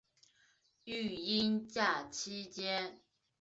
[0.85, 3.01] 育婴假期间